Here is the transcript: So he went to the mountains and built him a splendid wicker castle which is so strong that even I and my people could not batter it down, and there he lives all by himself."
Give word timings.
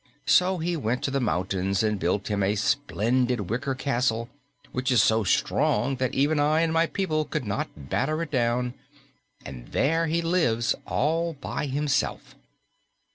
So 0.25 0.57
he 0.57 0.75
went 0.75 1.03
to 1.03 1.11
the 1.11 1.19
mountains 1.19 1.83
and 1.83 1.99
built 1.99 2.27
him 2.27 2.41
a 2.41 2.55
splendid 2.55 3.51
wicker 3.51 3.75
castle 3.75 4.29
which 4.71 4.91
is 4.91 5.03
so 5.03 5.23
strong 5.23 5.97
that 5.97 6.15
even 6.15 6.39
I 6.39 6.61
and 6.61 6.73
my 6.73 6.87
people 6.87 7.23
could 7.23 7.45
not 7.45 7.69
batter 7.87 8.23
it 8.23 8.31
down, 8.31 8.73
and 9.45 9.67
there 9.67 10.07
he 10.07 10.23
lives 10.23 10.73
all 10.87 11.33
by 11.33 11.67
himself." 11.67 12.33